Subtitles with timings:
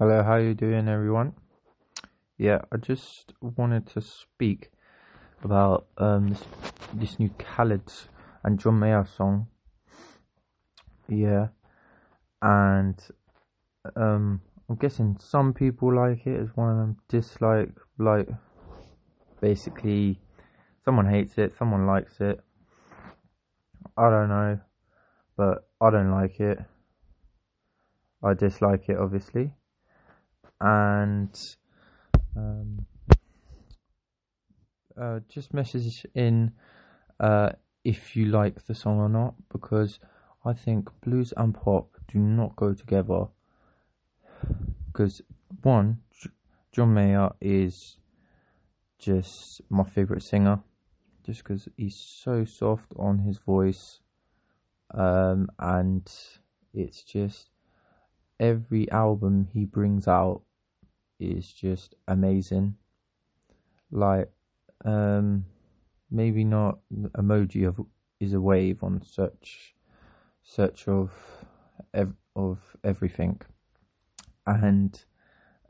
[0.00, 1.32] Hello, how you doing, everyone?
[2.36, 4.70] Yeah, I just wanted to speak
[5.42, 6.44] about um this
[6.94, 7.82] this new Khalid
[8.44, 9.48] and John Mayer song.
[11.08, 11.48] Yeah,
[12.40, 12.94] and
[13.96, 18.28] um, I'm guessing some people like it as one of them dislike like
[19.40, 20.20] basically
[20.84, 22.38] someone hates it, someone likes it.
[23.96, 24.60] I don't know,
[25.36, 26.60] but I don't like it.
[28.22, 29.54] I dislike it, obviously,
[30.60, 31.56] and
[32.36, 32.86] um,
[35.00, 36.52] uh, just message in
[37.20, 37.50] uh,
[37.84, 39.98] if you like the song or not, because
[40.44, 43.26] I think blues and pop do not go together.
[44.86, 45.22] Because
[45.62, 45.98] one,
[46.72, 47.96] John Mayer is
[48.98, 50.60] just my favorite singer,
[51.24, 54.00] just because he's so soft on his voice,
[54.92, 56.10] um, and
[56.74, 57.50] it's just
[58.40, 60.42] every album he brings out
[61.18, 62.76] is just amazing.
[63.90, 64.30] Like,
[64.84, 65.46] um,
[66.10, 67.80] maybe not emoji of
[68.20, 69.74] is a wave on search,
[70.42, 71.12] search of
[71.94, 73.40] ev- of everything,
[74.46, 75.04] and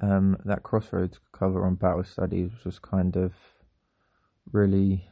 [0.00, 3.34] um, that Crossroads cover on Battle Studies was kind of
[4.52, 5.08] really,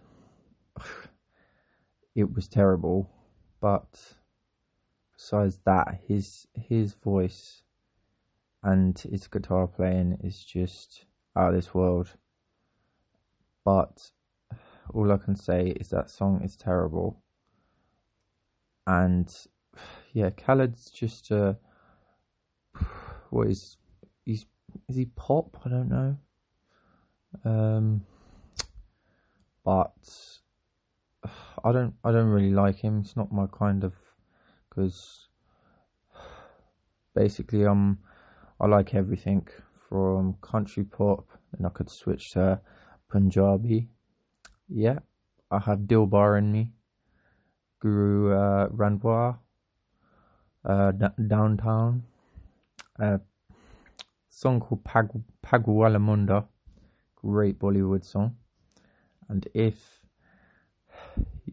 [2.14, 3.10] it was terrible,
[3.60, 4.14] but
[5.16, 7.62] besides that, his his voice
[8.66, 11.04] and his guitar playing is just
[11.36, 12.08] out of this world.
[13.64, 14.10] But
[14.92, 17.22] all I can say is that song is terrible.
[18.84, 19.32] And
[20.12, 21.54] yeah, Khalid's just uh
[23.30, 23.76] what is
[24.24, 24.46] he's
[24.88, 25.58] is he pop?
[25.64, 26.16] I don't know.
[27.44, 28.04] Um
[29.64, 29.94] but
[31.64, 33.02] I don't I don't really like him.
[33.04, 33.94] It's not my kind of
[34.68, 35.28] because
[37.14, 37.98] basically um
[38.58, 39.46] I like everything
[39.88, 42.60] from country pop and I could switch to
[43.10, 43.88] Punjabi.
[44.68, 45.00] Yeah,
[45.50, 46.72] I have Dilbar in me.
[47.80, 48.68] Guru uh,
[50.64, 52.02] uh, D- Downtown,
[52.98, 53.20] a
[54.28, 55.10] song called Pag
[55.42, 56.46] Pagwala Munda,
[57.14, 58.36] great Bollywood song.
[59.28, 60.00] And if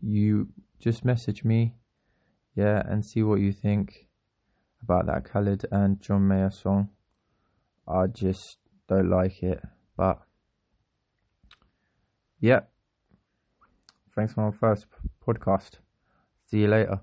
[0.02, 1.76] you just message me,
[2.56, 4.08] yeah, and see what you think
[4.82, 6.90] about that Khalid and John Mayer song.
[7.88, 8.58] I just
[8.88, 9.62] don't like it,
[9.98, 10.22] but
[12.40, 12.62] yeah.
[14.16, 14.86] Thanks for my first
[15.26, 15.80] podcast.
[16.46, 17.02] See you later.